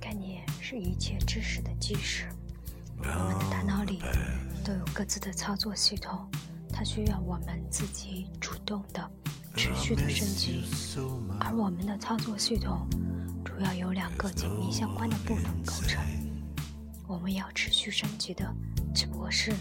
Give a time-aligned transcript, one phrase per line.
[0.00, 2.26] 概念是一切知识的基石。
[2.98, 4.02] 我们的大脑里
[4.64, 6.28] 都有各自的操作系统，
[6.72, 9.10] 它需要我们自己主动的、
[9.54, 10.64] 持续的升级。
[11.40, 12.88] 而我们的操作系统
[13.44, 16.02] 主要由两个紧密相关的部分构成。
[17.06, 18.52] 我们要持续升级的，
[18.94, 19.52] 只不过是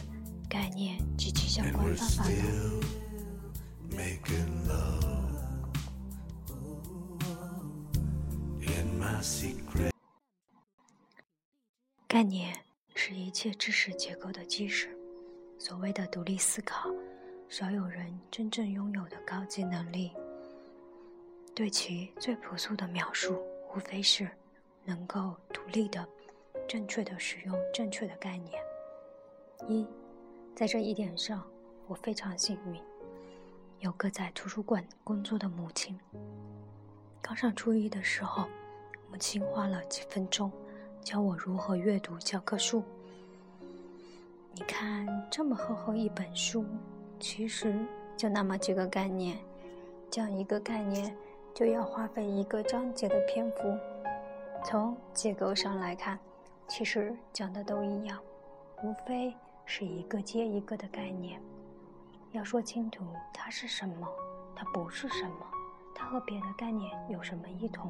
[0.50, 2.36] 概念及其相关方法论。
[9.22, 9.92] Secret
[12.08, 12.58] 概念
[12.96, 14.96] 是一切知识结构的基石。
[15.60, 16.90] 所谓的独立思考，
[17.50, 20.12] 少有人真正拥有的高级能力。
[21.56, 23.44] 对其最朴素的描述，
[23.76, 24.30] 无非是
[24.86, 26.08] 能够独立的。
[26.68, 28.62] 正确的使用正确的概念。
[29.68, 29.88] 一，
[30.56, 31.46] 在这一点上，
[31.88, 32.82] 我非常幸运，
[33.80, 35.98] 有个在图书馆工作的母亲。
[37.22, 38.48] 刚上初一的时候，
[39.10, 40.52] 母亲花了几分钟
[41.02, 42.84] 教我如何阅读教科书。
[44.54, 46.66] 你看，这么厚厚一本书，
[47.20, 47.76] 其实
[48.16, 49.38] 就那么几个概念，
[50.10, 51.16] 讲一个概念
[51.54, 53.78] 就要花费一个章节的篇幅。
[54.64, 56.18] 从结构上来看。
[56.70, 58.20] 其实讲的都一样，
[58.84, 59.34] 无非
[59.66, 61.42] 是一个接一个的概念。
[62.34, 64.06] 要说清楚它是什么，
[64.54, 65.48] 它不是什么，
[65.96, 67.90] 它和别的概念有什么异同，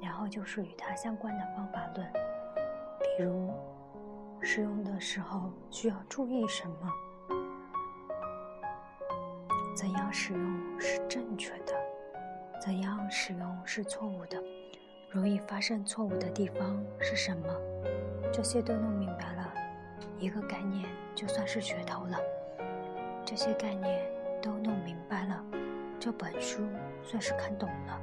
[0.00, 2.06] 然后就是与它相关的方法论，
[3.00, 3.52] 比如
[4.40, 6.92] 使用的时候需要注意什么，
[9.74, 11.74] 怎样使用是正确的，
[12.60, 14.42] 怎样使用是错误的。
[15.10, 17.46] 容易发生错误的地方是什么？
[18.32, 19.52] 这些都弄明白了，
[20.18, 20.84] 一个概念
[21.14, 22.18] 就算是学透了。
[23.24, 24.04] 这些概念
[24.42, 25.42] 都弄明白了，
[25.98, 26.68] 这本书
[27.02, 28.00] 算是看懂了。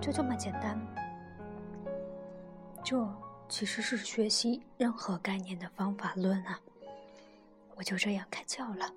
[0.00, 0.76] 就这么简单。
[2.84, 3.08] 这
[3.48, 6.60] 其实是学习任何概念的方法论啊！
[7.76, 8.92] 我就这样开窍了。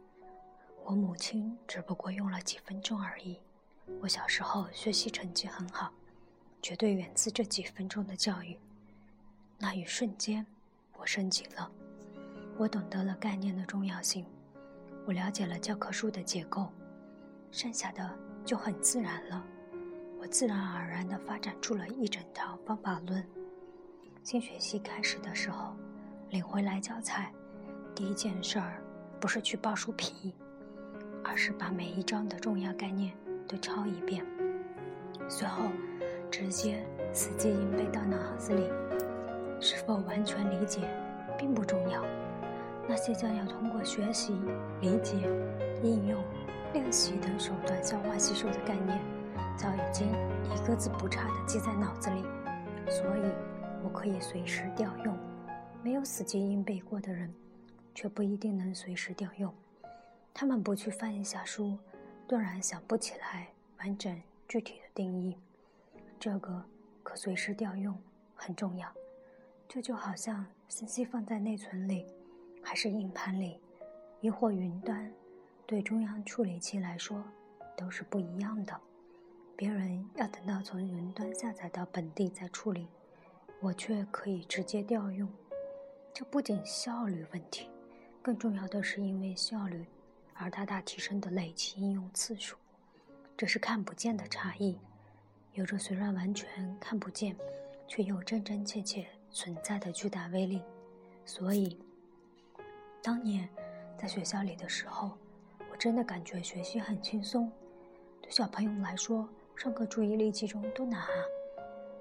[0.83, 3.39] 我母亲只不过用了几分钟而已。
[4.01, 5.91] 我小时候学习成绩很好。
[6.61, 8.57] 绝对源自这几分钟的教育。
[9.59, 10.43] 那一瞬间，
[10.97, 11.71] 我升级了，
[12.57, 14.25] 我懂得了概念的重要性，
[15.05, 16.67] 我了解了教科书的结构，
[17.51, 19.45] 剩下的就很自然了。
[20.19, 23.23] 我自然而然地发展出了一整套方法论。
[24.25, 25.75] 新学期开始的时候，
[26.31, 27.31] 领回来教材，
[27.93, 28.81] 第一件事儿
[29.19, 30.33] 不是去报书皮，
[31.23, 33.13] 而是把每一章的重要概念
[33.47, 34.25] 都抄一遍，
[35.29, 35.65] 随后。
[36.31, 38.67] 直接死记硬背到脑子里，
[39.61, 40.81] 是否完全理解
[41.37, 42.03] 并不重要。
[42.89, 44.35] 那些将要通过学习、
[44.81, 45.15] 理解、
[45.81, 46.21] 应用、
[46.73, 48.99] 练习等手段消化吸收的概念，
[49.55, 50.11] 早已经
[50.51, 52.23] 一个字不差地记在脑子里，
[52.89, 53.21] 所以
[53.85, 55.15] 我可以随时调用。
[55.83, 57.31] 没有死记硬背过的人，
[57.93, 59.53] 却不一定能随时调用。
[60.33, 61.77] 他们不去翻一下书，
[62.27, 63.47] 顿然想不起来
[63.77, 65.37] 完整具体的定义。
[66.19, 66.65] 这个
[67.03, 67.95] 可随时调用，
[68.33, 68.91] 很重要。
[69.67, 72.07] 这就好像信息放在内存里，
[72.63, 73.59] 还是硬盘里，
[74.19, 75.13] 亦或云端，
[75.67, 77.23] 对中央处理器来说
[77.77, 78.75] 都是不一样的。
[79.55, 82.87] 别人要等到从云端下载到本地再处理，
[83.65, 85.27] 我却可以直接调用。
[86.13, 87.67] 这不仅效率问题，
[88.21, 89.83] 更重要的是因为效率
[90.35, 92.55] 而大大提升的累计应用次数，
[93.35, 94.77] 这是看不见的差异。
[95.53, 97.35] 有着虽然完全看不见，
[97.87, 100.61] 却又真真切切存在的巨大威力。
[101.25, 101.79] 所以，
[103.01, 103.49] 当年
[103.97, 105.17] 在学校里的时候，
[105.71, 107.51] 我真的感觉学习很轻松。
[108.21, 111.07] 对小朋友来说，上课注意力集中多难啊！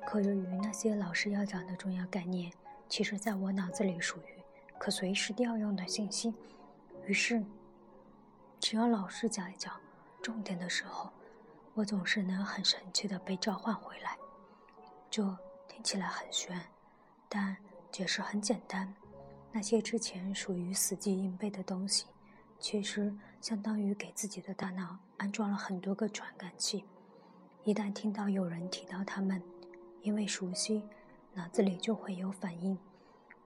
[0.07, 2.53] 可由于那些老师要讲的重要概念，
[2.89, 4.43] 其实在我脑子里属于
[4.79, 6.35] 可随时调用的信息，
[7.07, 7.45] 于是，
[8.61, 9.81] 只要老师讲一讲
[10.23, 11.11] 重点的时候。
[11.77, 14.17] 我总是能很神奇的被召唤回来，
[15.11, 15.25] 这
[15.67, 16.57] 听起来很玄，
[17.29, 17.57] 但
[17.91, 18.95] 解释很简单。
[19.51, 22.07] 那些之前属于死记硬背的东西，
[22.61, 26.85] 其实相当于给自己的大脑安装了很多个传感器。
[27.65, 29.43] 一旦听到有人提到它们，
[30.05, 30.85] 因为熟悉，
[31.33, 32.79] 脑子里就会有反应。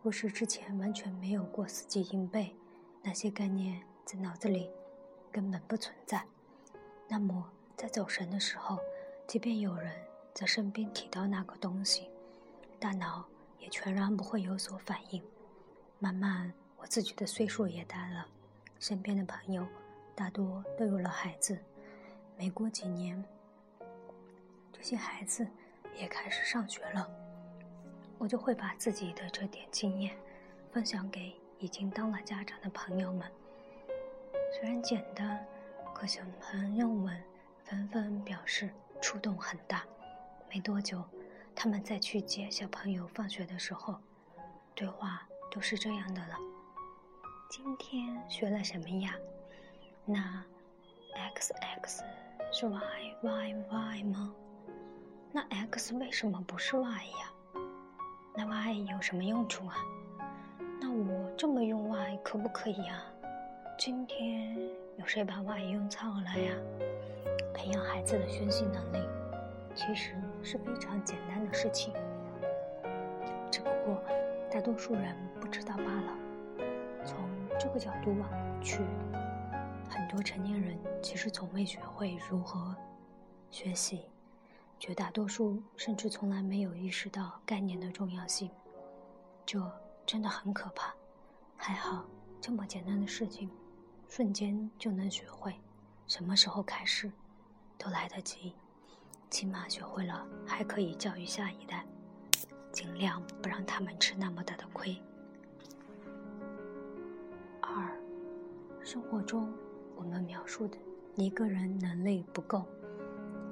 [0.03, 2.55] 若是之前完全没有过死记硬背，
[3.03, 4.69] 那些概念在脑子里
[5.33, 6.23] 根本不存在，
[7.09, 7.51] 那么。
[7.77, 8.81] 在走神的时候，
[9.25, 9.95] 即便有人
[10.35, 12.11] 在身边提到那个东西，
[12.81, 13.25] 大脑
[13.61, 15.23] 也全然不会有所反应。
[16.01, 18.27] 慢慢，我自己的岁数也大了，
[18.81, 19.65] 身边的朋友
[20.17, 21.57] 大多都有了孩子。
[22.37, 23.25] 没过几年，
[24.73, 25.47] 这些孩子
[25.99, 27.11] 也开始上学了，
[28.19, 30.17] 我就会把自己的这点经验
[30.71, 33.31] 分享给已经当了家长的朋友们。
[34.53, 35.45] 虽然简单，
[35.93, 37.21] 可小朋友们
[37.65, 39.85] 纷纷表示触动很大。
[40.49, 41.05] 没多久，
[41.55, 43.99] 他们再去接小朋友放学的时候，
[44.75, 46.37] 对话都是这样的了
[47.51, 49.15] ：“今天学了什么呀？
[50.05, 50.43] 那
[51.15, 52.05] x x
[52.53, 52.81] 是 y
[53.23, 54.35] y y 吗？
[55.31, 57.33] 那 x 为什么不是 y 呀？
[58.35, 59.77] 那 y 有什么用处啊？
[60.81, 63.05] 那我这么用 y 可不可以啊？
[63.79, 64.57] 今天
[64.97, 66.55] 有谁把 y 用错了呀？
[67.53, 68.99] 培养孩子的学习能力。”
[69.75, 71.93] 其实是非常简单的事情，
[73.49, 74.03] 只不过
[74.51, 76.19] 大多数人不知道罢了。
[77.05, 77.17] 从
[77.61, 78.29] 这个角度望
[78.61, 78.81] 去，
[79.89, 82.75] 很多成年人其实从未学会如何
[83.53, 84.07] 学习，
[84.79, 88.51] 绝大多数甚至从来没有意识到概念的重要性。
[89.45, 89.61] 这
[90.07, 90.95] 真的很可怕。
[91.57, 92.05] 还好，
[92.41, 93.51] 这么简单的事情，
[94.09, 95.55] 瞬间就能学会，
[96.07, 97.11] 什么时候开始
[97.77, 98.55] 都来得及。
[99.31, 101.85] 起码学会了，还可以教育下一代，
[102.73, 104.97] 尽量不让他们吃那么大的亏。
[107.61, 108.01] 二，
[108.83, 109.53] 生活中
[109.97, 110.79] 我们描述的
[111.17, 112.65] 一个人能力不够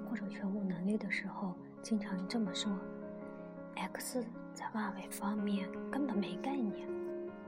[0.09, 2.73] 或者全无能力的时候，经常这么说
[3.77, 4.25] ：X
[4.55, 6.89] 在外围方面根本没概念，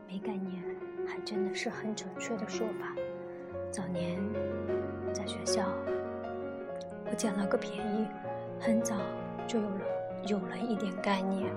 [0.06, 0.62] 没概念
[1.06, 2.94] 还真的是很准确的说法。
[3.70, 4.20] 早年
[5.12, 5.64] 在学校。
[7.10, 8.06] 我捡了个便宜，
[8.60, 8.94] 很早
[9.46, 9.80] 就有了
[10.26, 11.50] 有了一点概念，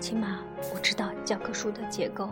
[0.00, 0.40] 起码
[0.74, 2.28] 我知道教科书的结构，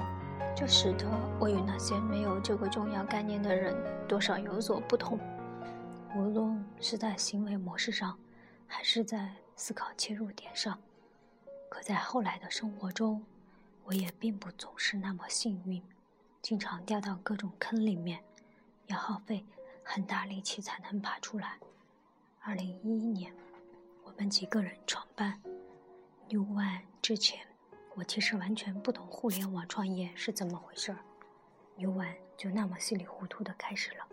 [0.53, 1.07] 这使得
[1.39, 3.73] 我与那些没有这个重要概念的人
[4.09, 5.17] 多少有所不同。
[6.15, 8.17] 无论是在行为模式上，
[8.69, 10.79] 还是在思考切入点上，
[11.69, 13.25] 可在后来的生活中，
[13.83, 15.83] 我也并不总是那么幸运，
[16.41, 18.23] 经常掉到各种坑里面，
[18.87, 19.45] 要耗费。
[19.87, 21.59] 很大力气才能爬出来。
[22.41, 23.31] 二零一一年，
[24.03, 25.39] 我们几个人创办
[26.31, 27.47] New One 之前，
[27.95, 30.99] 我其实完全不懂互联网创业是怎么回事儿。
[31.77, 34.09] New One 就那么稀里糊涂的开始了。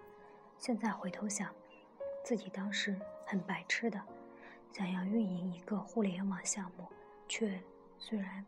[0.58, 1.50] 现在回头想，
[2.24, 4.02] 自己当时很白痴的，
[4.72, 6.88] 想要运营一个互联网项目，
[7.28, 7.62] 却
[7.98, 8.46] 虽然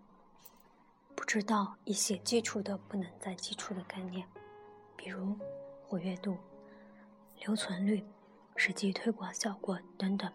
[1.16, 4.28] 不知道一些基础的不能再基础的概念，
[4.96, 5.36] 比如
[5.88, 6.38] 活跃度。
[7.46, 8.02] 留存率、
[8.56, 10.32] 实际推广效果等等。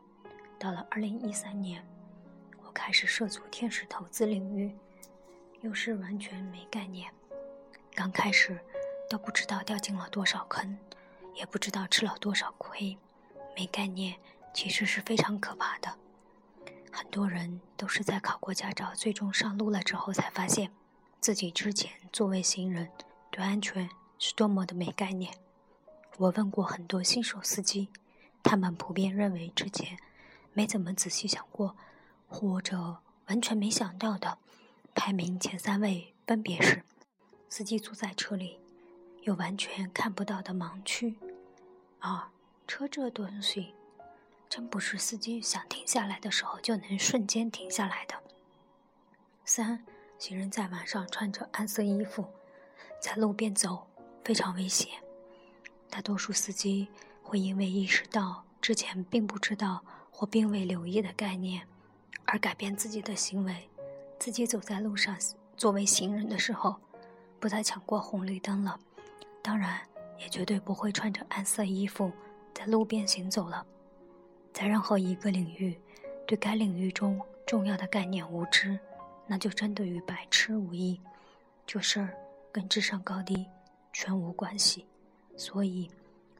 [0.58, 1.82] 到了二零一三年，
[2.62, 4.76] 我开始涉足天使投资领域，
[5.62, 7.11] 又是完全没概念。
[7.95, 8.59] 刚开始
[9.09, 10.76] 都不知道掉进了多少坑，
[11.35, 12.99] 也不知道吃了多少亏。
[13.58, 14.14] 没概念
[14.54, 15.98] 其实是非常可怕的。
[16.92, 20.70] 很多人都是在考过驾照、最终上路了之后，才发现
[21.20, 22.88] 自己之前作为行人
[23.32, 25.34] 对安全是多么的没概念。
[26.18, 27.88] 我问过很多新手司机，
[28.44, 29.98] 他们普遍认为之前
[30.52, 31.76] 没怎么仔细想过，
[32.28, 34.38] 或者完全没想到的
[34.94, 36.84] 排名前三位分别是：
[37.48, 38.60] 司机坐在车里
[39.22, 41.16] 有完全看不到的盲区；
[41.98, 42.28] 二，
[42.68, 43.75] 车这东西
[44.46, 48.14] 真不是司机想停下来的时候就能瞬间停下来的；
[49.46, 49.82] 三，
[50.18, 52.26] 行人在晚上穿着暗色衣服
[53.00, 53.87] 在路边走
[54.22, 55.02] 非常危险。
[55.88, 56.88] 大多数司机
[57.22, 61.66] 会因为意识到之前并不知道或并未留意的概念，
[62.26, 63.68] 而改变自己的行为。
[64.18, 65.16] 自己走在路上，
[65.56, 66.76] 作为行人的时候，
[67.40, 68.78] 不再抢过红绿灯了，
[69.40, 69.80] 当然
[70.18, 72.12] 也绝对不会穿着暗色衣服
[72.58, 73.64] 在路边行走了。
[74.52, 75.80] 在任何一个领域，
[76.26, 78.76] 对该领域中重要的概念无知，
[79.28, 81.00] 那就真的与白痴无异。
[81.64, 82.18] 这事儿
[82.50, 83.46] 跟智商高低
[83.92, 84.84] 全无关系。
[85.36, 85.88] 所以，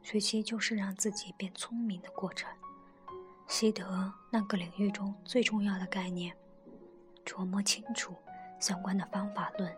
[0.03, 2.51] 学习就是让自己变聪明的过程。
[3.47, 6.37] 习得那个领域中最重要的概念，
[7.25, 8.13] 琢磨清楚
[8.59, 9.73] 相关的方法论，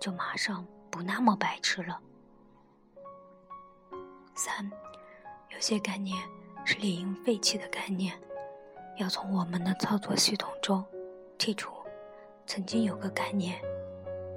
[0.00, 2.00] 就马上不那么白痴了。
[4.36, 4.70] 三，
[5.54, 6.16] 有些概念
[6.64, 8.14] 是理应废弃的概念，
[8.96, 10.84] 要从我们的操作系统中
[11.38, 11.72] 剔除。
[12.46, 13.60] 曾经有个概念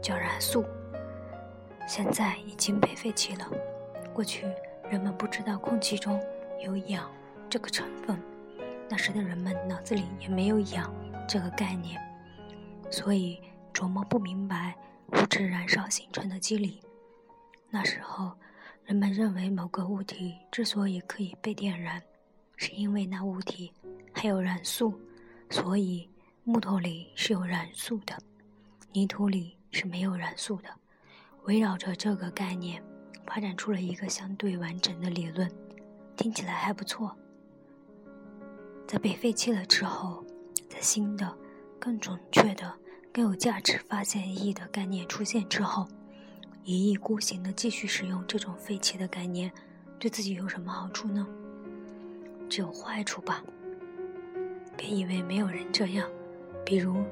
[0.01, 0.63] 叫燃素，
[1.87, 3.49] 现在已经被废弃了。
[4.13, 4.45] 过去
[4.89, 6.21] 人们不知道空气中
[6.63, 7.11] 有氧
[7.49, 8.21] 这个成分，
[8.87, 10.93] 那时的人们脑子里也没有氧
[11.27, 11.99] 这个概念，
[12.91, 13.41] 所以
[13.73, 14.75] 琢磨不明白
[15.13, 16.81] 物质燃烧形成的机理。
[17.69, 18.31] 那时候，
[18.85, 21.99] 人们认为某个物体之所以可以被点燃，
[22.55, 23.71] 是因为那物体
[24.13, 24.93] 还有燃素，
[25.49, 26.07] 所以
[26.43, 28.15] 木头里是有燃素的，
[28.93, 30.69] 泥土里是没有燃素的。
[31.45, 32.79] 围绕着这个概念，
[33.25, 35.51] 发展出了一个相对完整的理论，
[36.15, 37.15] 听起来还不错。
[38.87, 40.23] 在被废弃了之后，
[40.69, 41.35] 在新的、
[41.79, 42.71] 更准确的、
[43.11, 45.87] 更有价值发现意义的概念出现之后，
[46.67, 49.51] 一意孤行的继续使用这种废弃的概念，
[49.99, 51.27] 对自己有什么好处呢？
[52.49, 53.43] 只有坏处吧。
[54.75, 56.09] 别以为没有人这样，
[56.65, 57.03] 比如，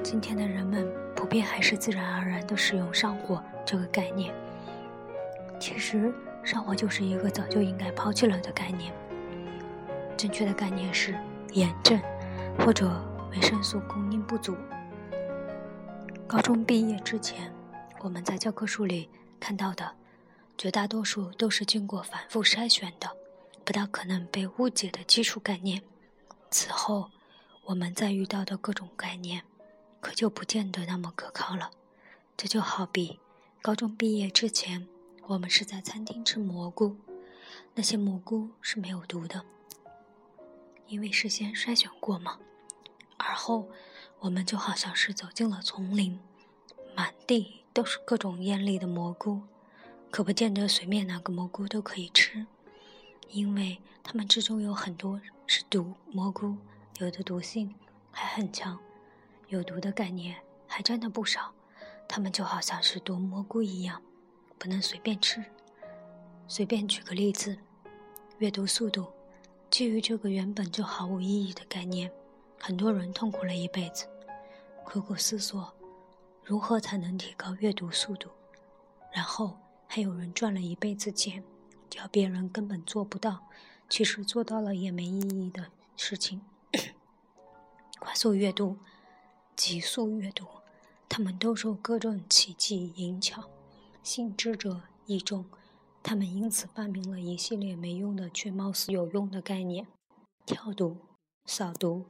[0.00, 4.32] 今天的人们普遍还是自然而然地使用“上火”这个概念。
[5.58, 8.94] 其实，上火就是一个早就应该抛弃了的概念。
[10.16, 11.16] 正确的概念是
[11.52, 12.00] 炎症，
[12.60, 12.88] 或者
[13.32, 14.54] 维生素供应不足。
[16.28, 17.52] 高中毕业之前，
[18.04, 19.08] 我们在教科书里
[19.40, 19.96] 看到的，
[20.58, 23.10] 绝大多数都是经过反复筛选的，
[23.64, 25.82] 不大可能被误解的基础概念。
[26.50, 27.10] 此后，
[27.64, 29.42] 我们再遇到的各种概念，
[30.02, 31.70] 可就不见得那么可靠了。
[32.36, 33.18] 这就好比
[33.62, 34.86] 高中毕业之前，
[35.22, 36.98] 我们是在餐厅吃蘑菇，
[37.72, 39.42] 那些蘑菇是没有毒的。
[40.88, 42.38] 因为事先筛选过嘛，
[43.16, 43.66] 而后
[44.18, 46.20] 我们就好像是走进了丛林，
[46.94, 49.42] 满地都是各种艳丽的蘑菇，
[50.08, 52.46] 可不见得随便哪个蘑菇都可以吃，
[53.30, 56.56] 因为它们之中有很多是毒蘑菇，
[57.00, 57.74] 有的毒性
[58.12, 58.78] 还很强，
[59.48, 60.36] 有毒的概念
[60.68, 61.52] 还真的不少，
[62.06, 64.00] 它们就好像是毒蘑菇一样，
[64.56, 65.44] 不能随便吃。
[66.46, 67.58] 随便举个例子，
[68.38, 69.08] 阅读速度。
[69.68, 72.08] 基于这个原本就毫无意义的概念，
[72.60, 74.06] 很多人痛苦了一辈子，
[74.84, 75.74] 苦苦思索
[76.44, 78.28] 如何才能提高阅读速度，
[79.10, 81.42] 然后还有人赚了一辈子钱，
[81.88, 83.48] 叫别人根本做不到，
[83.88, 86.42] 其实做到了也没意义的事情。
[87.98, 88.76] 快速阅读、
[89.56, 90.46] 急速阅读，
[91.08, 93.48] 他们都受各种奇迹影响，
[94.02, 95.46] 信之者亦众。
[96.02, 99.86] 他们因此发明了一系列没用的却貌似有用的概念：
[100.44, 100.98] 跳读、
[101.46, 102.04] 扫读。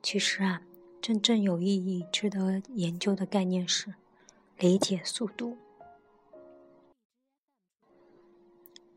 [0.00, 0.62] 其实啊，
[1.06, 3.94] 真正有意义、值得研究的概念是
[4.58, 5.56] 理解速度。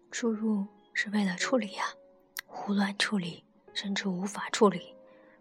[0.10, 1.94] 输入是为了处理啊，
[2.48, 3.44] 胡乱处理
[3.76, 4.96] 甚至无法处理，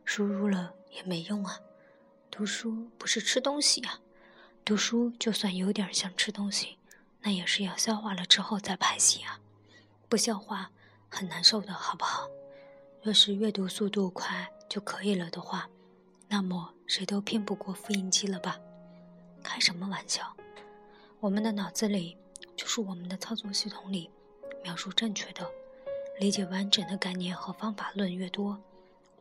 [0.04, 1.58] 输入了也没用啊。
[2.30, 4.02] 读书不是吃东西啊，
[4.62, 6.76] 读书就算有点像吃东西。
[7.22, 9.40] 那也是要消化了之后再排泄啊，
[10.06, 10.70] 不消化
[11.08, 12.28] 很难受的，好不好？
[13.02, 15.70] 若是阅读速度快就可以了的话，
[16.28, 18.58] 那么谁都骗不过复印机了吧？
[19.42, 20.36] 开什么玩笑？
[21.20, 22.16] 我们的脑子里
[22.54, 24.10] 就是我们的操作系统里，
[24.62, 25.48] 描述正确的、
[26.20, 28.58] 理解完整的概念和方法论越多，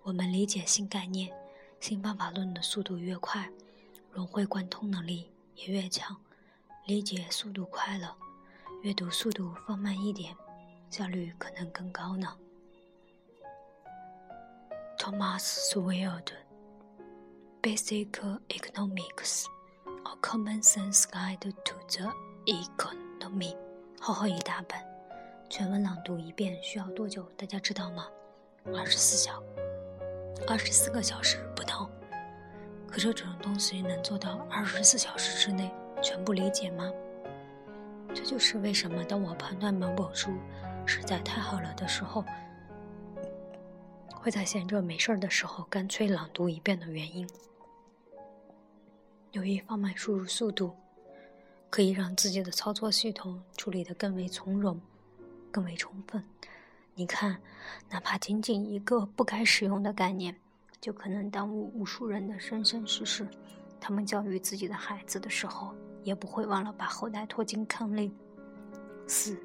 [0.03, 1.33] 我们理解新概念、
[1.79, 3.49] 新方法论的速度越快，
[4.11, 6.15] 融会贯通能力也越强。
[6.85, 8.15] 理解速度快了，
[8.81, 10.35] 阅读速度放慢一点，
[10.89, 12.35] 效率可能更高呢。
[14.97, 16.31] Thomas Sowell 的
[17.61, 19.45] 《Basic Economics:
[20.05, 22.13] A Common Sense Guide to the
[22.45, 23.53] Economy》，
[23.99, 24.79] 厚厚一大本，
[25.49, 27.23] 全文朗读一遍需要多久？
[27.35, 28.07] 大家知道吗？
[28.75, 29.41] 二十四小，
[30.47, 31.89] 二十四个小时不到。
[32.87, 35.73] 可这种东西能做到二十四小时之内？
[36.01, 36.91] 全部理解吗？
[38.13, 40.31] 这就是为什么当我判断某本书
[40.85, 42.23] 实在太好了的时候，
[44.17, 47.27] 会在闲着没事儿的时候干脆朗读一遍的原因。
[49.31, 50.75] 由于放慢输入速度，
[51.69, 54.79] 可以让自己的操作系统处理得更为从容、
[55.51, 56.23] 更为充分。
[56.95, 57.39] 你看，
[57.89, 60.35] 哪怕仅仅一个不该使用的概念，
[60.81, 63.27] 就可能耽误无数人的生生世世。
[63.79, 65.75] 他们教育自己的孩子的时候。
[66.03, 68.09] 也不会忘了把后代拖进坑里。
[69.07, 69.37] 四，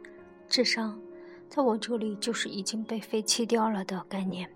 [0.48, 0.96] 智商，
[1.50, 4.48] 在我这里就是已经被废弃掉了的概念，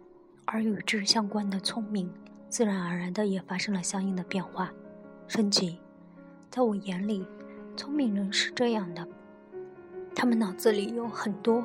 [0.46, 2.10] 而与之相关的聪明，
[2.48, 4.72] 自然而然的也发生了相应的变化、
[5.26, 5.78] 升级。
[6.50, 7.26] 在我眼里，
[7.76, 9.06] 聪明人是这样的：
[10.14, 11.64] 他们脑子里有很多、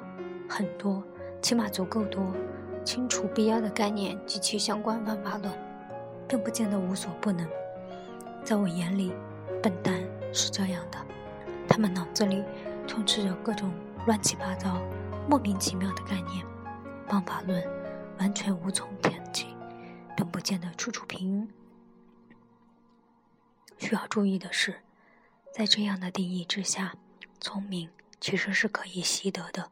[0.49, 1.03] 很多，
[1.41, 2.33] 起码足够多，
[2.83, 5.53] 清楚必要的概念及其相关方法论，
[6.27, 7.47] 并不见得无所不能。
[8.43, 9.13] 在我眼里，
[9.63, 10.01] 笨蛋。
[10.33, 10.97] 是这样的，
[11.67, 12.41] 他们脑子里
[12.87, 13.69] 充斥着各种
[14.07, 14.81] 乱七八糟、
[15.29, 16.45] 莫名其妙的概念、
[17.05, 17.61] 方法论，
[18.21, 19.47] 完全无从填起，
[20.15, 21.49] 并不见得处处平。
[23.79, 24.79] 需要注意的是，
[25.51, 26.93] 在这样的定义之下，
[27.39, 29.71] 聪明其实是可以习得的，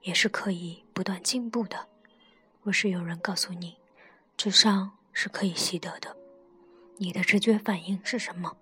[0.00, 1.86] 也是可以不断进步的。
[2.62, 3.76] 若是有人告诉你，
[4.34, 6.16] 智商是可以习得的，
[6.96, 8.56] 你的直觉反应是什么？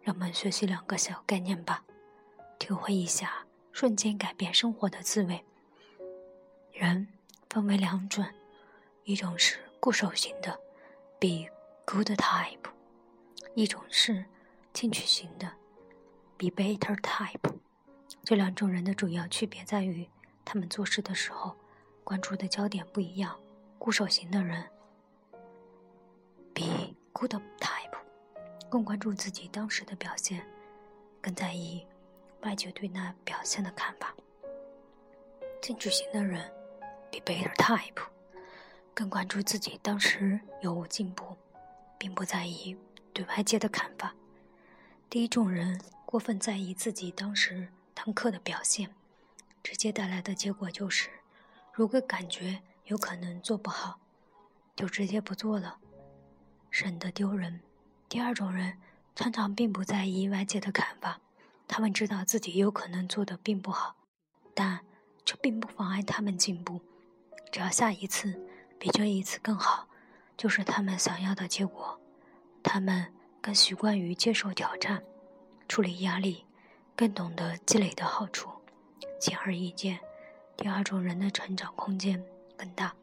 [0.00, 1.82] 让我们学习两个小概念吧，
[2.56, 5.44] 体会一下瞬间改变生活的滋味。
[6.72, 7.08] 人
[7.50, 8.24] 分为两种，
[9.04, 10.58] 一种是固守型的
[11.18, 11.48] ，be
[11.86, 12.58] good type；
[13.54, 14.24] 一种是
[14.72, 15.50] 进取型的
[16.36, 17.54] ，be better type。
[18.24, 20.08] 这两种人的主要区别在于，
[20.44, 21.56] 他们做事的时候。
[22.04, 23.38] 关注的焦点不一样，
[23.78, 24.64] 固守型的人
[26.54, 27.98] 比 good type
[28.70, 30.42] 更关注自己当时的表现，
[31.20, 31.86] 更在意
[32.40, 34.14] 外界对那表现的看法。
[35.60, 36.50] 进取型的人
[37.10, 38.02] 比 better type
[38.94, 41.36] 更关注自己当时有无进步，
[41.98, 42.76] 并不在意
[43.12, 44.14] 对外界的看法。
[45.08, 48.94] 第一种人过分在意自己当时当课的表现，
[49.62, 51.10] 直接带来的结果就是。
[51.72, 54.00] 如果感觉有可能做不好，
[54.74, 55.78] 就直接不做了，
[56.70, 57.60] 省得丢人。
[58.08, 58.78] 第二种人
[59.14, 61.20] 常常并不在意外界的看法，
[61.68, 63.96] 他们知道自己有可能做的并不好，
[64.54, 64.80] 但
[65.24, 66.80] 这并不妨碍他们进步。
[67.50, 68.38] 只要下一次
[68.78, 69.88] 比这一次更好，
[70.36, 71.98] 就是他们想要的结果。
[72.62, 75.02] 他们更习惯于接受挑战，
[75.68, 76.44] 处理压力，
[76.94, 78.50] 更懂得积累的好处。
[79.20, 79.98] 显而易见。
[80.56, 82.22] 第二种人的成长空间
[82.56, 82.94] 更大，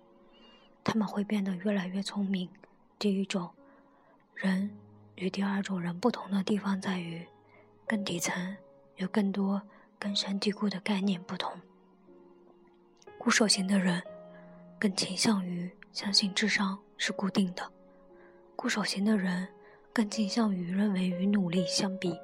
[0.83, 2.49] 他们会变得越来越聪明。
[2.99, 3.49] 第一种
[4.33, 4.77] 人
[5.15, 7.25] 与第二种人不同的地方在于，
[7.87, 8.55] 更底层
[8.97, 9.61] 有更多
[9.97, 11.51] 根深蒂固的概念不同。
[13.17, 14.03] 固守型的人
[14.79, 17.71] 更倾向于相信智商是固定的，
[18.55, 19.47] 固守型的人
[19.93, 22.17] 更倾向于认为与努力相比，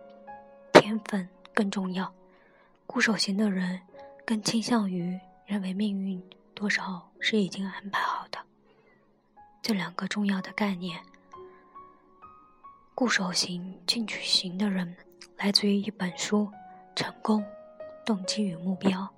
[0.74, 2.14] 天分更重要。
[2.86, 3.82] 固守型的人。
[4.24, 8.38] 更倾向于认为命运多少是已经安排好的。
[9.62, 11.02] 这两个重要的概念，
[12.96, 14.96] 固守型、进取型的人，
[15.38, 16.50] 来自于一本书
[16.96, 17.44] 《成功、
[18.06, 19.12] 动机与目标》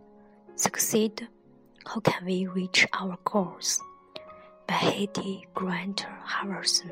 [0.58, 1.28] （Succeed:
[1.86, 3.78] How Can We Reach Our Goals）
[4.65, 6.91] by Hattie Grant Harrison.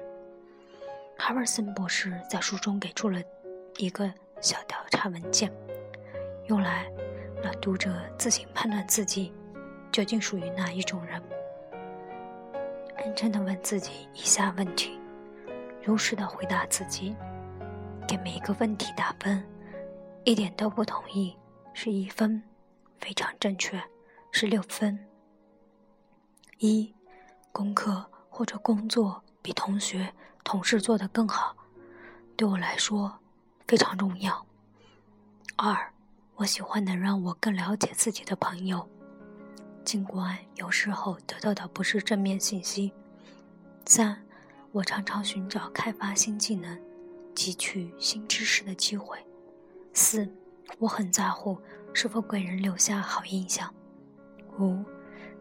[1.17, 3.21] Harrison 博士在书中给出了
[3.77, 5.51] 一个小调查文件，
[6.47, 6.91] 用来。
[7.43, 9.33] 让读者自行判断自己
[9.91, 11.19] 究竟属于哪一种人。
[12.95, 14.99] 认真的问自己以下问题，
[15.81, 17.15] 如实的回答自己，
[18.07, 19.43] 给每一个问题打分，
[20.23, 21.35] 一点都不同意
[21.73, 22.43] 是一分，
[22.99, 23.81] 非常正确
[24.31, 25.07] 是六分。
[26.57, 26.93] 一，
[27.51, 30.13] 功课或者工作比同学、
[30.43, 31.55] 同事做得更好，
[32.35, 33.19] 对我来说
[33.67, 34.45] 非常重要。
[35.55, 35.91] 二。
[36.35, 38.89] 我喜欢能让我更了解自己的朋友，
[39.85, 42.91] 尽管有时候得到的不是正面信息。
[43.85, 44.19] 三，
[44.71, 46.75] 我常常寻找开发新技能、
[47.35, 49.23] 汲取新知识的机会。
[49.93, 50.27] 四，
[50.79, 51.61] 我很在乎
[51.93, 53.71] 是否给人留下好印象。
[54.59, 54.83] 五，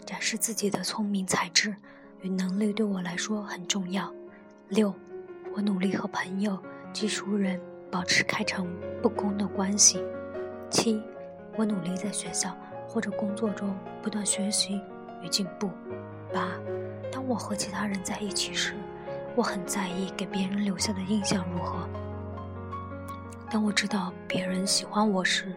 [0.07, 1.75] 展示自己的聪明才智
[2.23, 4.12] 与能力对我来说很重要。
[4.68, 4.94] 六，
[5.55, 6.59] 我努力和朋友
[6.92, 8.68] 及熟人保持开诚
[9.03, 10.03] 布公的关系。
[10.70, 11.03] 七，
[11.57, 14.81] 我努力在学校或者工作中不断学习
[15.23, 15.68] 与进步。
[16.33, 16.51] 八，
[17.11, 18.75] 当我和其他人在一起时，
[19.35, 21.88] 我很在意给别人留下的印象如何。
[23.51, 25.53] 当我知道别人喜欢我时，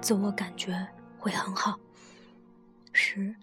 [0.00, 0.84] 自我感觉
[1.16, 1.78] 会很好。
[2.92, 3.34] 十，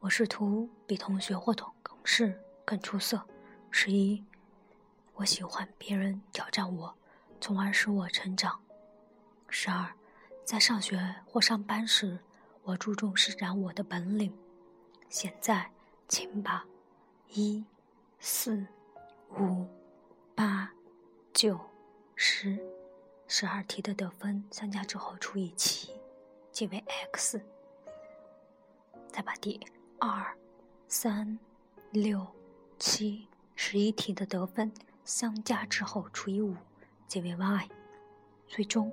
[0.00, 3.22] 我试图比同学或同同事更出色。
[3.70, 4.24] 十一，
[5.14, 6.94] 我喜欢别人挑战我，
[7.40, 8.60] 从而使我成长。
[9.48, 9.92] 十二。
[10.44, 12.18] 在上学或上班时，
[12.64, 14.36] 我注重施展我的本领。
[15.08, 15.70] 现在，
[16.08, 16.64] 请把
[17.28, 17.64] 一、
[18.18, 18.66] 四、
[19.38, 19.64] 五、
[20.34, 20.68] 八、
[21.32, 21.60] 九、
[22.16, 22.58] 十、
[23.28, 25.92] 十二题的得分相加之后除以七，
[26.50, 27.40] 即为 x。
[29.12, 29.60] 再把第
[30.00, 30.36] 二、
[30.88, 31.38] 三、
[31.90, 32.26] 六、
[32.78, 34.72] 七、十一题的得分
[35.04, 36.56] 相加之后除以五，
[37.06, 37.68] 即为 y。
[38.48, 38.92] 最终。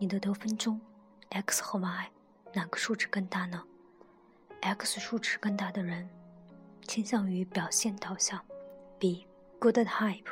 [0.00, 0.80] 你的得分中
[1.30, 2.10] ，x 和 y
[2.52, 3.64] 哪个数值更大呢
[4.60, 6.08] ？x 数值更大的人
[6.86, 8.40] 倾向于表现导向
[8.96, 9.26] ，B
[9.58, 10.22] good type；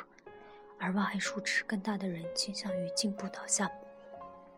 [0.79, 3.69] 而 y 数值更大的人倾向于进步导向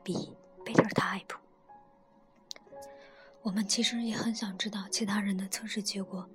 [0.04, 1.36] ，B better type。
[3.42, 6.30] 我们其实也很想知道其他人的测试结果，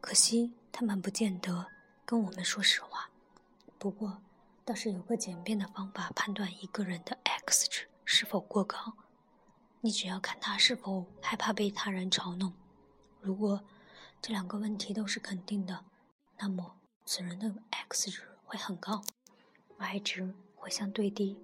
[0.00, 1.66] 可惜他们不见得
[2.04, 3.10] 跟我们说实话。
[3.78, 4.22] 不过，
[4.64, 8.94] 倒是有个简便的方法判断一个人的 X 值是否过高。
[9.82, 12.52] 你只要看他是否害怕被他人嘲弄。
[13.20, 13.62] 如果
[14.20, 15.84] 这两个问题都是肯定的，
[16.38, 16.74] 那么
[17.04, 19.02] 此人的 X 值会很高
[19.78, 21.38] ，Y 值会相对低。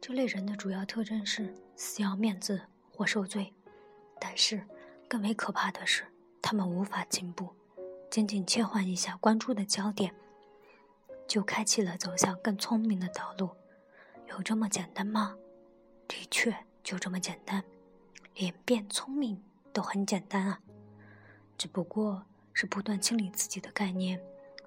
[0.00, 3.52] 这类人的主要特征是死要面子或受罪，
[4.20, 4.62] 但是
[5.08, 6.04] 更为可怕的是，
[6.42, 7.48] 他们无法进步。
[8.10, 10.14] 仅仅切换一下关注的焦点，
[11.26, 13.50] 就开启了走向更聪明的道路。
[14.28, 15.36] 有这么简单吗？
[16.06, 17.62] 的确，就这么简单，
[18.34, 19.40] 连变聪明
[19.72, 20.60] 都很简单啊。
[21.56, 24.20] 只不过是不断清理自己的概念，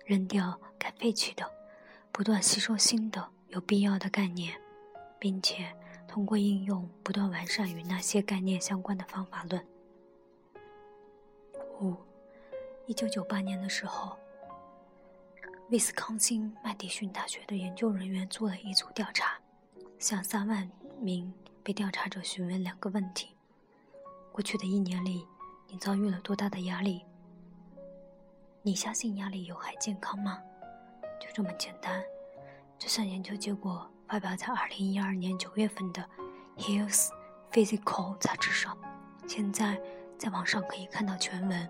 [0.06, 1.46] 扔掉该废弃的，
[2.12, 4.58] 不断吸收新的有必要的概念，
[5.20, 5.76] 并且
[6.14, 9.66] 通过应用不断完善与那些概念相关的方法论。
[11.82, 11.96] 五。
[12.86, 14.16] 一九九八年的时候，
[15.72, 19.40] 威斯康星麦迪逊大学的研究人员做了一组调查，
[19.98, 23.36] 向三万名被调查者询问两个问题：
[24.32, 25.26] 过去的一年里，
[25.68, 27.04] 你遭遇了多大的压力？
[28.62, 30.40] 你相信压力有害健康吗？
[31.20, 32.04] 就这么简单。
[32.78, 36.06] 这项研究结果发表在二零一二年九月份的
[36.62, 37.10] 《Health
[37.52, 38.78] Physical》杂志上，
[39.26, 39.76] 现在
[40.20, 41.70] 在网上可以看到全文。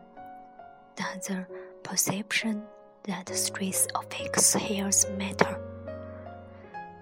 [0.98, 1.46] the other
[1.82, 2.62] perception
[3.06, 5.58] that stress affects health matter.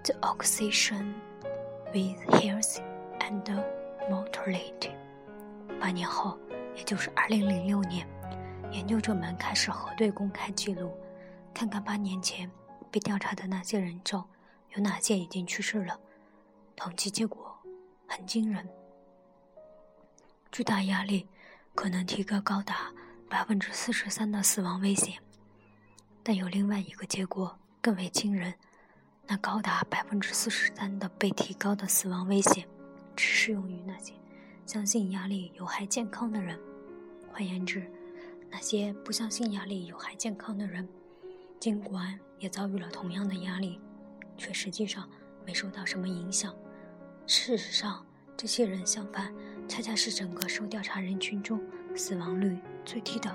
[0.03, 1.15] The obsession
[1.91, 2.77] with health
[3.17, 3.63] and
[4.11, 4.91] mortality.
[5.79, 6.37] 八年后，
[6.75, 8.07] 也就是二零零六年，
[8.69, 10.95] 研究者们开始核对公开记录，
[11.51, 12.47] 看看八年前
[12.91, 14.23] 被调查的那些人中
[14.75, 15.99] 有哪些已经去世了。
[16.75, 17.55] 统计结果
[18.07, 18.67] 很惊人，
[20.51, 21.27] 巨大压力
[21.75, 22.91] 可能提高高达。
[23.29, 25.17] 百分之四十三的死亡危险，
[26.21, 28.53] 但有另外一个结果更为惊人：
[29.25, 32.67] 那高达百分之四十三的被提高的死亡危险，
[33.15, 34.11] 只适用于那些
[34.65, 36.59] 相信压力有害健康的人。
[37.31, 37.89] 换言之，
[38.49, 40.85] 那些不相信压力有害健康的人，
[41.57, 43.79] 尽管也遭遇了同样的压力，
[44.41, 45.07] 却实际上
[45.45, 46.51] 没受到什么影响。
[47.27, 48.03] 事实上，
[48.35, 49.31] 这些人相反，
[49.67, 51.61] 恰恰是整个受调查人群中
[51.95, 52.57] 死亡率。
[52.83, 53.31] 最低的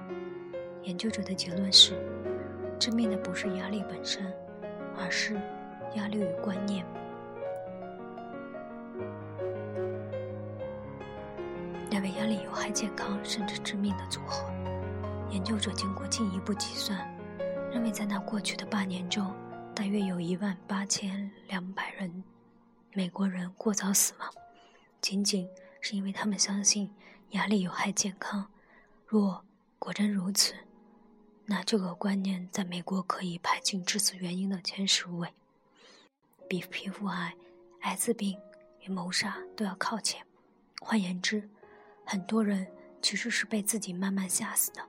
[0.83, 1.95] 研究者的结论是：
[2.81, 4.27] 致命的不是压力本身，
[4.99, 5.41] 而是
[5.95, 6.85] 压力与观念。
[11.91, 14.51] 两位压力有害健康甚至致命的组合。
[15.31, 16.99] 研究者经过进一步计算，
[17.71, 19.33] 认为在那过去的八年中，
[19.77, 22.25] 大约有一万八千两百人
[22.95, 24.33] 美国人过早死亡，
[25.03, 25.47] 仅仅
[25.83, 26.91] 是因为他们相信
[27.33, 28.51] 压力有害健康。
[29.05, 29.45] 若
[29.79, 30.55] 果真如此，
[31.45, 35.29] 那这个观念在美国可以排进致死原因的前十位，
[36.49, 37.35] 比皮肤癌、
[37.81, 38.41] 艾滋病
[38.81, 40.25] 与谋杀都要靠前。
[40.81, 41.51] 换言之，
[42.07, 42.67] 很多人
[43.03, 44.83] 其实是被自己慢慢吓死的。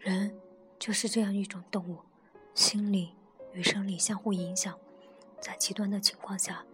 [0.00, 0.36] 人
[0.80, 2.00] 就是这样一种动物，
[2.56, 3.14] 心理
[3.52, 4.78] 与生理相互影响。
[5.40, 6.64] 在极端的情况下，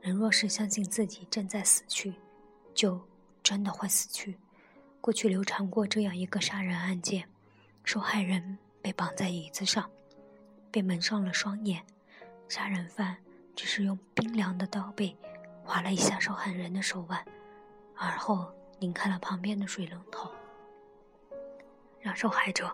[0.00, 2.14] 人若是相信自己正在死去，
[2.74, 3.00] 就
[3.42, 4.38] 真的会死去。
[5.00, 7.26] 过去流传过这样一个杀人案件：
[7.84, 9.90] 受害人被绑在椅子上，
[10.70, 11.82] 被蒙上了双眼，
[12.48, 13.16] 杀人犯
[13.56, 15.16] 只是用冰凉的刀背
[15.64, 17.24] 划了一下受害人的手腕，
[17.96, 20.30] 而后拧开了旁边的水龙头，
[22.00, 22.70] 让受害者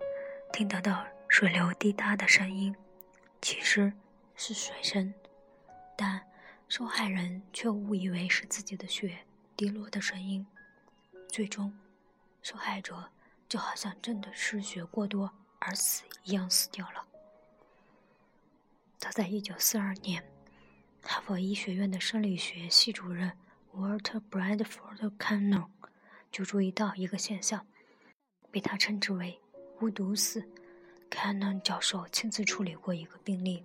[0.52, 2.74] 听得到水流滴答的声音，
[3.40, 3.92] 其实
[4.34, 5.12] 是水声，
[5.96, 6.20] 但
[6.68, 9.18] 受害人却误以为是自己的血
[9.56, 10.46] 滴落的声音，
[11.28, 11.72] 最终。
[12.42, 13.10] 受害者
[13.48, 17.04] 就好像真的失血过多而死一样死掉了。
[18.98, 20.24] 早在1942年，
[21.02, 23.36] 哈佛医学院的生理学系主任
[23.74, 25.90] Walter Bradford c a n n o n
[26.30, 27.66] 就注意到一个现象，
[28.50, 29.40] 被他称之为
[29.80, 30.48] “无毒死”。
[31.16, 33.64] C a n n o n 教授亲自处理过一个病例：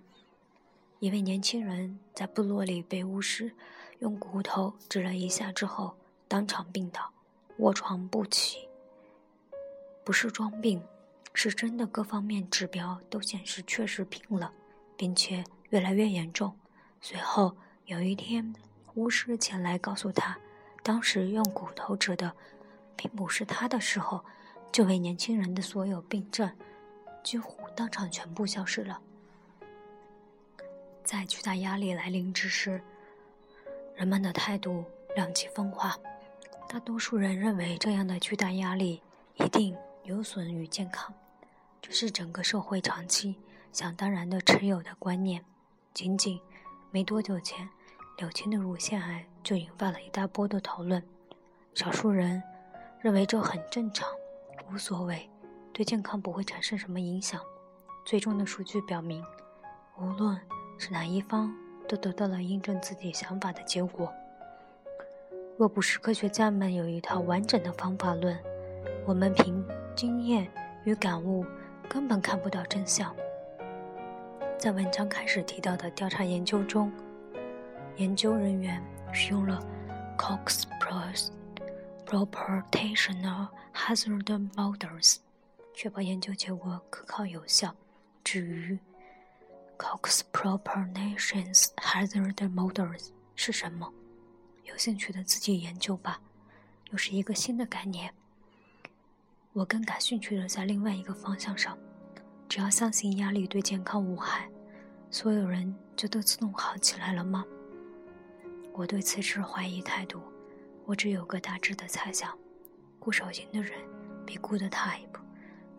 [1.00, 3.52] 一位年轻人在部落里被巫师
[3.98, 5.94] 用骨头指了一下之后，
[6.26, 7.12] 当场病倒，
[7.58, 8.66] 卧床不起。
[10.02, 10.82] 不是装病，
[11.34, 14.50] 是真的，各方面指标都显示确实病了，
[14.96, 16.56] 并且越来越严重。
[17.02, 18.54] 随后有一天，
[18.94, 20.38] 巫师前来告诉他，
[20.82, 22.34] 当时用骨头指的
[22.96, 24.24] 并不是他的时候，
[24.72, 26.50] 这位年轻人的所有病症
[27.22, 29.00] 几乎当场全部消失了。
[31.04, 32.82] 在巨大压力来临之时，
[33.94, 35.96] 人们的态度两极分化。
[36.68, 39.02] 大多数人认为这样的巨大压力
[39.36, 39.76] 一定。
[40.04, 41.14] 有损于健康，
[41.80, 43.36] 这是整个社会长期
[43.70, 45.44] 想当然的持有的观念。
[45.94, 46.40] 仅仅
[46.90, 47.68] 没多久前，
[48.18, 51.00] 柳青的乳腺癌就引发了一大波的讨论。
[51.72, 52.42] 少数人
[53.00, 54.08] 认为这很正常，
[54.68, 55.30] 无所谓，
[55.72, 57.40] 对健康不会产生什么影响。
[58.04, 59.24] 最终的数据表明，
[59.98, 60.38] 无论
[60.78, 61.54] 是哪一方，
[61.88, 64.12] 都得到了印证自己想法的结果。
[65.56, 68.36] 若不是科学家们有一套完整的方法论，
[69.06, 70.50] 我们凭经验
[70.84, 71.46] 与感悟
[71.88, 73.14] 根本看不到真相。
[74.58, 76.92] 在文章开始提到的调查研究中，
[77.96, 78.82] 研究人员
[79.12, 79.62] 使用了
[80.18, 81.28] Cox Plus。
[82.04, 85.16] Proportional hazard models，
[85.74, 87.74] 确保研究结果可靠有效。
[88.22, 88.78] 至于
[89.78, 93.92] Cox Proportions hazard models 是什么？
[94.64, 96.20] 有兴趣的自己研究吧。
[96.90, 98.12] 又是一个新的概念。
[99.54, 101.78] 我更感兴趣的在另外一个方向上。
[102.48, 104.46] 只要相信压力对健康无害，
[105.10, 107.46] 所有人就都自动好起来了吗？
[108.74, 110.22] 我对此持怀疑态度。
[110.84, 112.36] 我只有个大致的猜想：
[112.98, 113.78] 固守型的人
[114.26, 115.21] 比 Good Type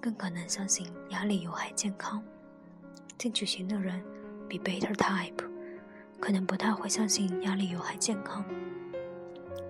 [0.03, 2.19] 更可能相信压力有害健康；
[3.17, 4.03] 进取型的人
[4.49, 5.45] 比 Better Type
[6.19, 8.43] 可能不太会相信压力有害健康。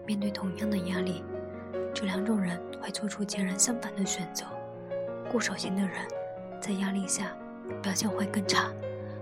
[0.08, 1.24] 面对同样的压力，
[1.94, 4.44] 这两种人会做出截然相反的选择。
[5.32, 6.00] 固守型的人
[6.60, 7.32] 在压力下
[7.84, 8.72] 表现会更差，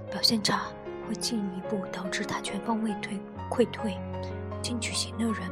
[0.09, 0.67] 表现差
[1.09, 3.19] 会进一步导致他全方位退
[3.49, 3.97] 溃退。
[4.61, 5.51] 进取型的人。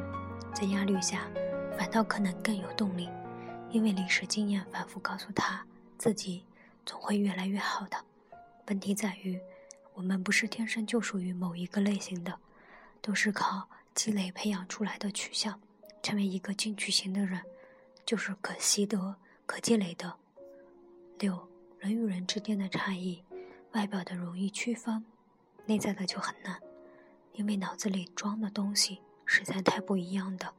[0.54, 1.28] 在压力下，
[1.78, 3.10] 反倒可能更有动力，
[3.72, 5.66] 因为历史经验反复告诉他
[5.98, 6.44] 自己
[6.86, 7.98] 总会越来越好的。
[8.68, 9.40] 问题在于，
[9.94, 12.40] 我们不是天生就属于某一个类型的，
[13.02, 15.60] 都是靠积累培养出来的取向。
[16.02, 17.42] 成为一个进取型的人，
[18.06, 20.16] 就是可习得、可积累的。
[21.20, 23.22] 六，人与人之间的差异，
[23.74, 25.04] 外表的容易区分，
[25.66, 26.58] 内在的就很难，
[27.34, 29.02] 因为脑子里装的东西。
[29.26, 30.54] 实在太不一样的，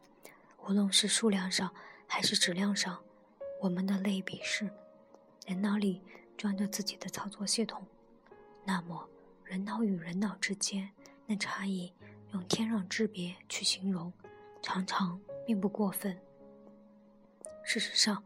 [0.65, 1.75] 无论是数量上
[2.13, 3.01] 还是质量上，
[3.61, 4.69] 我们的类比是：
[5.47, 6.03] 人脑里
[6.37, 7.87] 装着自己的操作系统。
[8.65, 9.09] 那么，
[9.45, 10.91] 人脑与人脑之间
[11.25, 11.93] 那差异，
[12.33, 14.13] 用天壤之别去形容，
[14.61, 16.21] 常常并不过分。
[17.63, 18.21] 事实上，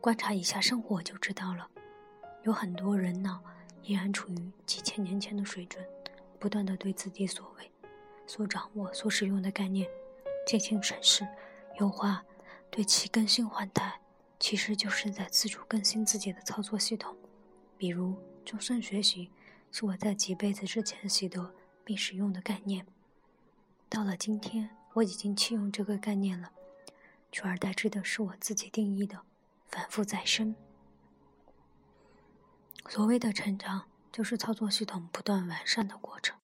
[0.00, 1.70] 观察一下生活就知道了，
[2.42, 3.40] 有很多人脑
[3.82, 5.86] 依然处于几千年前的水准，
[6.40, 7.70] 不断的对自己所为。
[8.26, 9.88] 所掌握、所使用的概念
[10.44, 11.24] 进行审视、
[11.78, 12.22] 优化，
[12.70, 14.00] 对其更新换代，
[14.38, 17.16] 其实就是在自主更新自己的操作系统。
[17.76, 19.30] 比如，终身学习
[19.70, 21.54] 是我在几辈子之前习得
[21.84, 22.86] 并使用的概念，
[23.88, 26.52] 到了今天，我已经弃用这个概念了，
[27.32, 29.20] 取而代之的是我自己定义的
[29.66, 30.54] 反复再生。
[32.88, 36.36] 所谓的成长，就是操作系统不断完善的过程。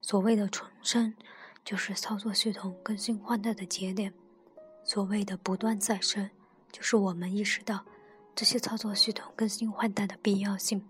[0.00, 1.16] 所谓的重生，
[1.64, 4.12] 就是操作系统更新换代的节点；
[4.84, 6.30] 所谓的不断再生，
[6.70, 7.84] 就是我们意识到
[8.34, 10.86] 这些操作系统更新换代的必要性，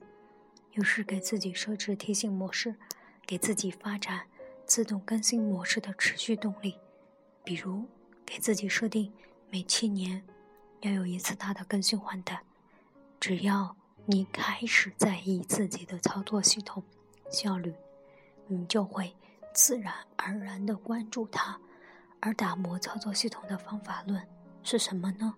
[0.72, 2.74] 于是给自己设置提醒模式，
[3.24, 4.26] 给自己发展
[4.66, 6.76] 自动更新模式的持续动力。
[7.44, 7.86] 比如，
[8.26, 9.12] 给自己设定
[9.48, 10.22] 每七年
[10.80, 12.42] 要有一次大的更新换代。
[13.20, 16.82] 只要你开始在意自己的操作系统
[17.30, 17.72] 效率。
[18.46, 19.10] 你就会
[19.54, 21.58] 自然而然地关注它，
[22.24, 24.26] 而打磨操作系统的方法论
[24.62, 25.34] 是什么呢？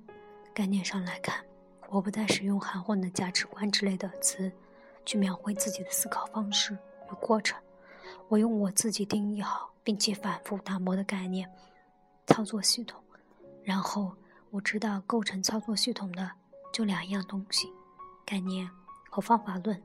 [0.55, 1.45] 概念上来看，
[1.89, 4.53] 我不再使用含混的价值观之类的词
[5.05, 6.79] 去描绘自己的思考方式
[7.11, 7.61] 与过程，
[8.29, 11.51] 我用我自己定义好并且反复打磨的概念——
[12.29, 13.03] 操作系统。
[13.65, 14.15] 然后
[14.51, 16.31] 我知道构成操作系统的
[16.73, 17.69] 就两样东西：
[18.25, 18.71] 概念
[19.11, 19.83] 和方法论。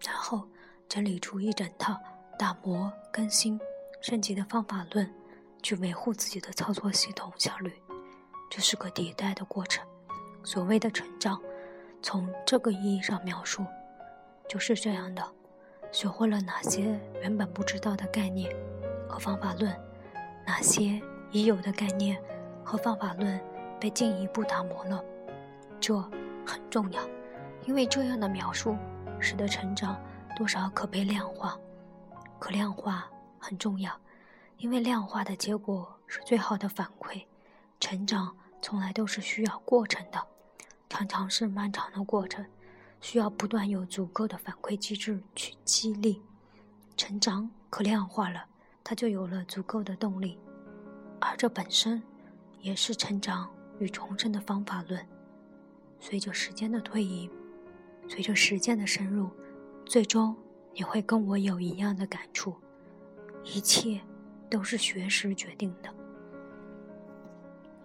[0.00, 0.48] 然后。
[0.88, 2.00] 整理出一整套
[2.38, 3.60] 打磨、更新、
[4.00, 5.12] 升级的方法论，
[5.62, 7.72] 去维护自己的操作系统效率，
[8.50, 9.86] 这是个迭代的过程。
[10.44, 11.40] 所谓的成长，
[12.02, 13.64] 从这个意义上描述，
[14.48, 15.22] 就是这样的：
[15.92, 18.50] 学会了哪些原本不知道的概念
[19.08, 19.74] 和方法论，
[20.46, 22.20] 哪些已有的概念
[22.64, 23.40] 和方法论
[23.80, 25.04] 被进一步打磨了，
[25.80, 25.98] 这
[26.46, 27.02] 很重要，
[27.66, 28.76] 因为这样的描述
[29.20, 30.00] 使得成长。
[30.36, 31.58] 多少可被量化，
[32.38, 33.92] 可量化很重要，
[34.58, 37.24] 因为量化的结果是最好的反馈。
[37.80, 40.20] 成长从来都是需要过程的，
[40.88, 42.44] 常常是漫长的过程，
[43.00, 46.20] 需要不断有足够的反馈机制去激励。
[46.96, 48.44] 成长可量化了，
[48.82, 50.36] 它就有了足够的动力，
[51.20, 52.02] 而这本身
[52.60, 55.06] 也是成长与重生的方法论。
[56.00, 57.30] 随着时间的推移，
[58.08, 59.30] 随着时间的深入。
[59.86, 60.36] 最终
[60.74, 62.54] 你会跟我有一样的感触。
[63.42, 63.98] 一切
[64.50, 65.88] 都是学识决定的。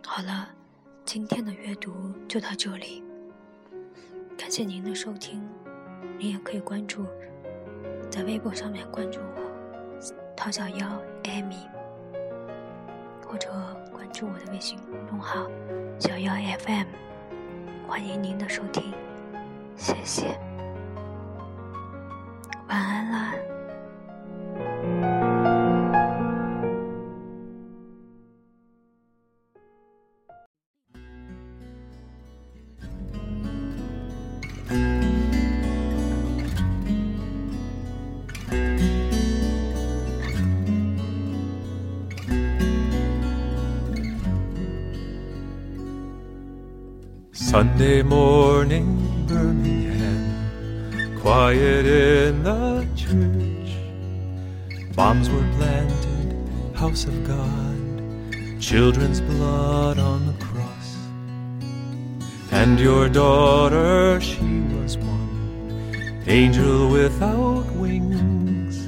[0.06, 0.50] 好了，
[1.06, 3.04] 今天的阅读就到这里，
[4.38, 5.48] 感谢您的收听。
[6.18, 7.06] 您也可以关注，
[8.10, 9.42] 在微博上面关注我，
[10.38, 11.56] 陶小妖艾米，
[13.28, 13.50] 或者
[13.92, 15.50] 关注我的微信公众号
[16.00, 16.86] 小妖 FM。
[17.88, 18.94] 欢迎您的收听，
[19.76, 20.40] 谢谢。
[22.68, 23.34] 晚安啦。
[47.54, 53.76] Sunday morning, Birmingham, quiet in the church.
[54.96, 56.36] Bombs were planted,
[56.76, 60.98] house of God, children's blood on the cross.
[62.50, 68.88] And your daughter, she was one angel without wings.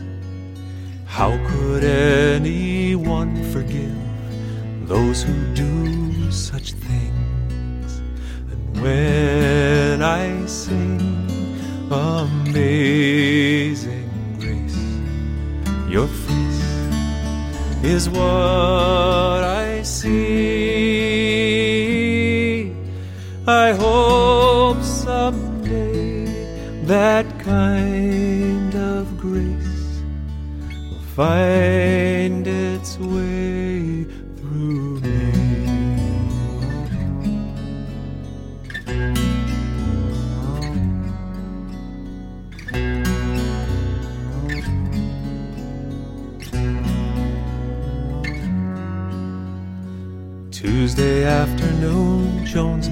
[1.05, 5.84] How could anyone forgive those who do
[12.55, 14.79] Amazing Grace.
[15.89, 16.63] Your face
[17.83, 20.15] is what I see.
[23.45, 26.27] I hope someday
[26.85, 30.01] that kind of grace
[30.89, 31.94] will find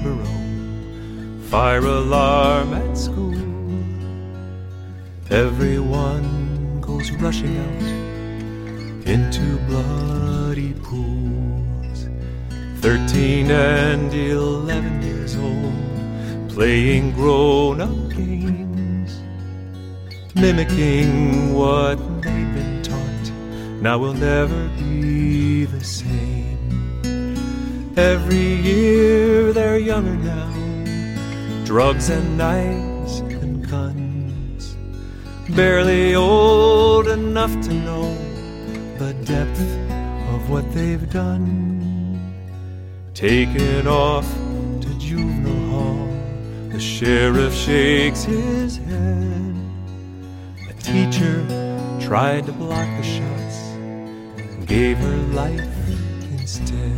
[0.04, 3.34] Jonesboro, fire alarm at school.
[5.30, 12.08] Everyone goes rushing out into bloody pools.
[12.80, 19.22] Thirteen and eleven years old, playing grown up games,
[20.34, 23.30] mimicking what they've been taught.
[23.80, 25.23] Now we'll never be.
[27.96, 30.50] Every year they're younger now.
[31.64, 34.76] Drugs and knives and guns.
[35.54, 38.12] Barely old enough to know
[38.98, 39.60] the depth
[40.34, 42.34] of what they've done.
[43.14, 44.26] Taken off
[44.80, 46.08] to juvenile hall,
[46.70, 49.54] the sheriff shakes his head.
[50.68, 51.46] A teacher
[52.00, 53.58] tried to block the shots
[54.36, 55.88] and gave her life
[56.32, 56.93] instead.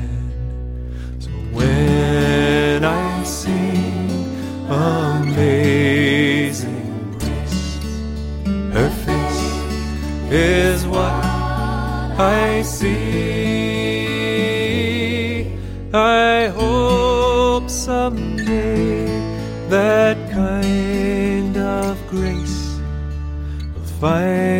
[5.36, 7.76] Amazing Grace,
[8.72, 9.44] her face
[10.32, 11.12] is what
[12.18, 12.86] I see.
[15.92, 19.04] I hope someday
[19.68, 22.78] that kind of grace
[23.74, 24.55] will find